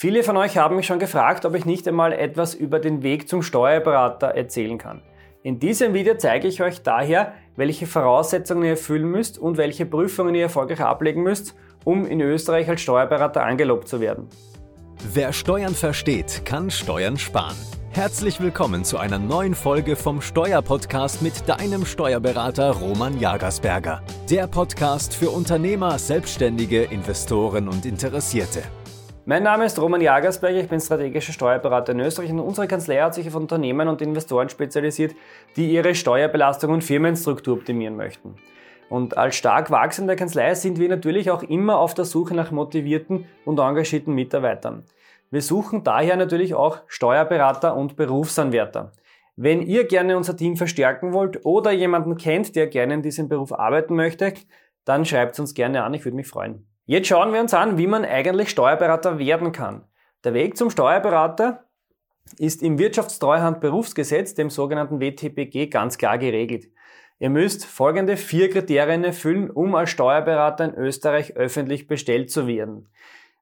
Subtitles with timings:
[0.00, 3.28] Viele von euch haben mich schon gefragt, ob ich nicht einmal etwas über den Weg
[3.28, 5.02] zum Steuerberater erzählen kann.
[5.42, 10.36] In diesem Video zeige ich euch daher, welche Voraussetzungen ihr erfüllen müsst und welche Prüfungen
[10.36, 14.28] ihr erfolgreich ablegen müsst, um in Österreich als Steuerberater angelobt zu werden.
[15.12, 17.56] Wer Steuern versteht, kann Steuern sparen.
[17.90, 24.04] Herzlich willkommen zu einer neuen Folge vom Steuerpodcast mit deinem Steuerberater Roman Jagersberger.
[24.30, 28.62] Der Podcast für Unternehmer, Selbstständige, Investoren und Interessierte.
[29.28, 33.12] Mein Name ist Roman Jagersberger, ich bin strategischer Steuerberater in Österreich und unsere Kanzlei hat
[33.14, 35.14] sich auf Unternehmen und Investoren spezialisiert,
[35.54, 38.36] die ihre Steuerbelastung und Firmenstruktur optimieren möchten.
[38.88, 43.26] Und als stark wachsende Kanzlei sind wir natürlich auch immer auf der Suche nach motivierten
[43.44, 44.84] und engagierten Mitarbeitern.
[45.30, 48.92] Wir suchen daher natürlich auch Steuerberater und Berufsanwärter.
[49.36, 53.52] Wenn ihr gerne unser Team verstärken wollt oder jemanden kennt, der gerne in diesem Beruf
[53.52, 54.32] arbeiten möchte,
[54.86, 56.64] dann schreibt uns gerne an, ich würde mich freuen.
[56.90, 59.84] Jetzt schauen wir uns an, wie man eigentlich Steuerberater werden kann.
[60.24, 61.64] Der Weg zum Steuerberater
[62.38, 66.68] ist im Wirtschaftstreuhandberufsgesetz, dem sogenannten WTPG, ganz klar geregelt.
[67.18, 72.88] Ihr müsst folgende vier Kriterien erfüllen, um als Steuerberater in Österreich öffentlich bestellt zu werden.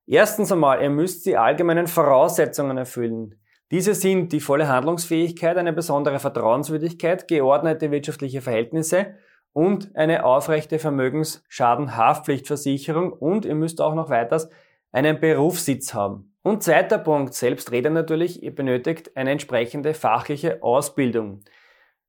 [0.08, 3.36] Erstens einmal, ihr müsst die allgemeinen Voraussetzungen erfüllen.
[3.70, 9.14] Diese sind die volle Handlungsfähigkeit, eine besondere Vertrauenswürdigkeit, geordnete wirtschaftliche Verhältnisse
[9.56, 14.50] und eine aufrechte Vermögensschadenhaftpflichtversicherung und ihr müsst auch noch weiters
[14.92, 16.36] einen Berufssitz haben.
[16.42, 21.40] Und zweiter Punkt, Selbstrede natürlich, ihr benötigt eine entsprechende fachliche Ausbildung.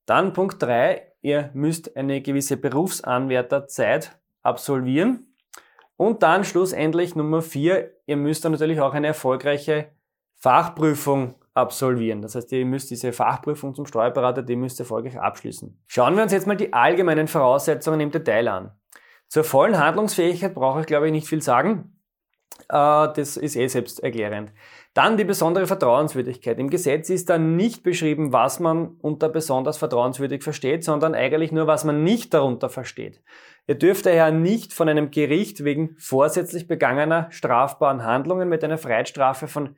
[0.06, 5.34] Dann Punkt drei, ihr müsst eine gewisse Berufsanwärterzeit absolvieren.
[5.96, 9.88] Und dann schlussendlich Nummer vier, ihr müsst dann natürlich auch eine erfolgreiche
[10.36, 12.22] Fachprüfung absolvieren.
[12.22, 15.78] Das heißt, ihr müsst diese Fachprüfung zum Steuerberater, die müsst ihr erfolgreich abschließen.
[15.88, 18.72] Schauen wir uns jetzt mal die allgemeinen Voraussetzungen im Detail an.
[19.28, 21.98] Zur vollen Handlungsfähigkeit brauche ich, glaube ich, nicht viel sagen.
[22.70, 24.54] Äh, das ist eh selbst erklärend.
[24.94, 26.58] Dann die besondere Vertrauenswürdigkeit.
[26.60, 31.68] Im Gesetz ist da nicht beschrieben, was man unter besonders vertrauenswürdig versteht, sondern eigentlich nur,
[31.68, 33.22] was man nicht darunter versteht.
[33.68, 39.48] Ihr dürft daher nicht von einem Gericht wegen vorsätzlich begangener strafbaren Handlungen mit einer Freiheitsstrafe
[39.48, 39.76] von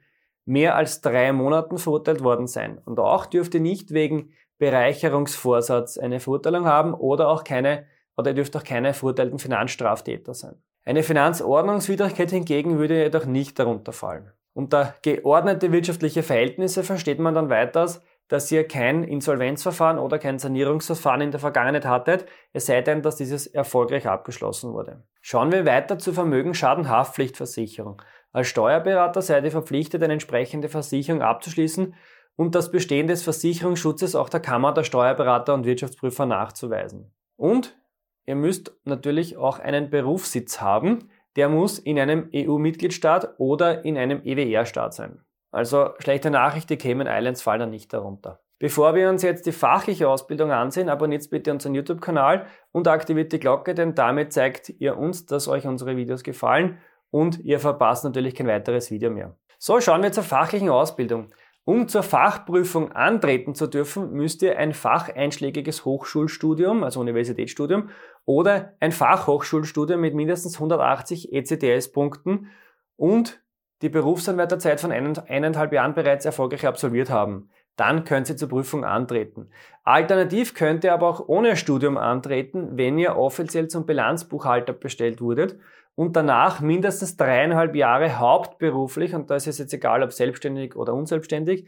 [0.50, 2.80] mehr als drei Monaten verurteilt worden sein.
[2.84, 7.86] Und auch dürft ihr nicht wegen Bereicherungsvorsatz eine Verurteilung haben oder auch keine,
[8.18, 10.56] oder ihr dürft auch keine verurteilten Finanzstraftäter sein.
[10.84, 14.32] Eine Finanzordnungswidrigkeit hingegen würde jedoch nicht darunter fallen.
[14.54, 21.22] Unter geordnete wirtschaftliche Verhältnisse versteht man dann weiters, dass ihr kein Insolvenzverfahren oder kein Sanierungsverfahren
[21.22, 25.04] in der Vergangenheit hattet, es sei denn, dass dieses erfolgreich abgeschlossen wurde.
[25.22, 28.02] Schauen wir weiter zur Vermögensschadenhaftpflichtversicherung.
[28.32, 31.96] Als Steuerberater seid ihr verpflichtet, eine entsprechende Versicherung abzuschließen
[32.36, 37.12] und das Bestehen des Versicherungsschutzes auch der Kammer der Steuerberater und Wirtschaftsprüfer nachzuweisen.
[37.36, 37.78] Und
[38.26, 44.22] ihr müsst natürlich auch einen Berufssitz haben, der muss in einem EU-Mitgliedstaat oder in einem
[44.24, 45.22] EWR-Staat sein.
[45.52, 48.42] Also schlechte Nachricht, die Cayman Islands fallen da nicht darunter.
[48.60, 53.40] Bevor wir uns jetzt die fachliche Ausbildung ansehen, abonniert bitte unseren YouTube-Kanal und aktiviert die
[53.40, 56.78] Glocke, denn damit zeigt ihr uns, dass euch unsere Videos gefallen
[57.12, 59.36] und ihr verpasst natürlich kein weiteres Video mehr.
[59.58, 61.28] So, schauen wir zur fachlichen Ausbildung.
[61.66, 67.90] Um zur Fachprüfung antreten zu dürfen, müsst ihr ein facheinschlägiges Hochschulstudium, also Universitätsstudium,
[68.25, 72.48] oder ein Fachhochschulstudium mit mindestens 180 ECTS-Punkten
[72.96, 73.42] und
[73.81, 77.50] die Berufsanwärterzeit von eineinhalb Jahren bereits erfolgreich absolviert haben.
[77.75, 79.50] Dann könnt ihr zur Prüfung antreten.
[79.84, 85.57] Alternativ könnt ihr aber auch ohne Studium antreten, wenn ihr offiziell zum Bilanzbuchhalter bestellt wurdet
[85.96, 90.94] und danach mindestens dreieinhalb Jahre hauptberuflich, und da ist es jetzt egal, ob selbstständig oder
[90.94, 91.68] unselbstständig,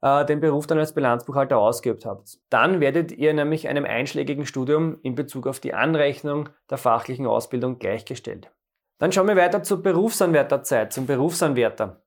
[0.00, 2.38] äh, den Beruf dann als Bilanzbuchhalter ausgeübt habt.
[2.50, 7.78] Dann werdet ihr nämlich einem einschlägigen Studium in Bezug auf die Anrechnung der fachlichen Ausbildung
[7.78, 8.50] gleichgestellt.
[8.98, 12.02] Dann schauen wir weiter zur Berufsanwärterzeit, zum Berufsanwärter.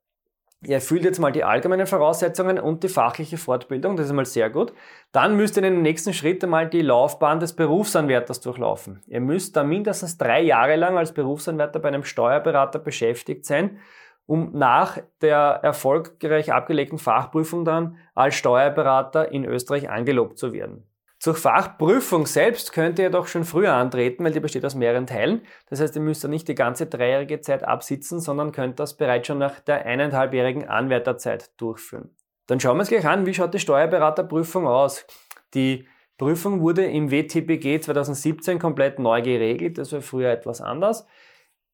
[0.64, 4.52] Ihr erfüllt jetzt mal die allgemeinen Voraussetzungen und die fachliche Fortbildung, das ist mal sehr
[4.52, 4.74] gut.
[5.12, 9.02] Dann müsst ihr in den nächsten Schritt einmal die Laufbahn des Berufsanwärters durchlaufen.
[9.08, 13.80] Ihr müsst da mindestens drei Jahre lang als Berufsanwärter bei einem Steuerberater beschäftigt sein,
[14.28, 20.91] um nach der erfolgreich abgelegten Fachprüfung dann als Steuerberater in Österreich angelobt zu werden.
[21.22, 25.44] Zur Fachprüfung selbst könnt ihr jedoch schon früher antreten, weil die besteht aus mehreren Teilen.
[25.70, 29.28] Das heißt, ihr müsst da nicht die ganze dreijährige Zeit absitzen, sondern könnt das bereits
[29.28, 32.09] schon nach der eineinhalbjährigen Anwärterzeit durchführen.
[32.47, 35.06] Dann schauen wir uns gleich an, wie schaut die Steuerberaterprüfung aus.
[35.53, 35.88] Die
[36.18, 41.06] Prüfung wurde im WTPG 2017 komplett neu geregelt, das war früher etwas anders.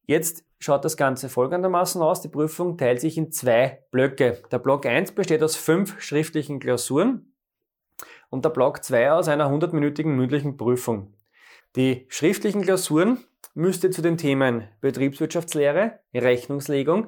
[0.05, 2.19] Jetzt schaut das Ganze folgendermaßen aus.
[2.19, 4.44] Die Prüfung teilt sich in zwei Blöcke.
[4.51, 7.31] Der Block 1 besteht aus fünf schriftlichen Klausuren
[8.29, 11.13] und der Block 2 aus einer 100-minütigen mündlichen Prüfung.
[11.75, 17.07] Die schriftlichen Klausuren müsste zu den Themen Betriebswirtschaftslehre, Rechnungslegung,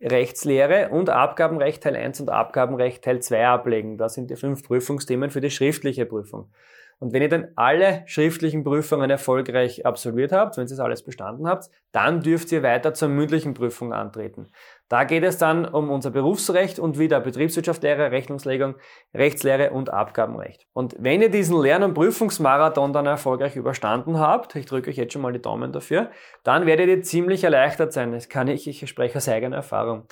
[0.00, 3.96] Rechtslehre und Abgabenrecht Teil 1 und Abgabenrecht Teil 2 ablegen.
[3.96, 6.50] Das sind die fünf Prüfungsthemen für die schriftliche Prüfung.
[6.98, 11.46] Und wenn ihr dann alle schriftlichen Prüfungen erfolgreich absolviert habt, wenn ihr das alles bestanden
[11.46, 14.48] habt, dann dürft ihr weiter zur mündlichen Prüfung antreten.
[14.88, 18.76] Da geht es dann um unser Berufsrecht und wieder Betriebswirtschaftslehre, Rechnungslegung,
[19.12, 20.66] Rechtslehre und Abgabenrecht.
[20.72, 25.12] Und wenn ihr diesen Lern- und Prüfungsmarathon dann erfolgreich überstanden habt, ich drücke euch jetzt
[25.12, 26.10] schon mal die Daumen dafür,
[26.44, 28.12] dann werdet ihr ziemlich erleichtert sein.
[28.12, 30.06] Das kann ich, ich spreche aus eigener Erfahrung.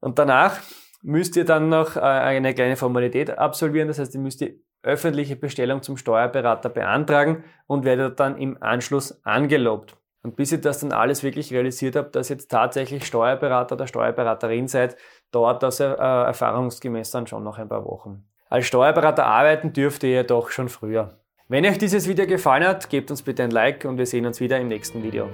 [0.00, 0.58] Und danach
[1.02, 3.88] müsst ihr dann noch äh, eine kleine Formalität absolvieren.
[3.88, 9.20] Das heißt, ihr müsst die öffentliche Bestellung zum Steuerberater beantragen und werdet dann im Anschluss
[9.24, 9.96] angelobt.
[10.22, 13.86] Und bis ihr das dann alles wirklich realisiert habt, dass ihr jetzt tatsächlich Steuerberater oder
[13.86, 14.96] Steuerberaterin seid,
[15.30, 18.24] dauert das äh, erfahrungsgemäß dann schon noch ein paar Wochen.
[18.50, 21.18] Als Steuerberater arbeiten dürft ihr jedoch schon früher.
[21.48, 24.40] Wenn euch dieses Video gefallen hat, gebt uns bitte ein Like und wir sehen uns
[24.40, 25.28] wieder im nächsten Video.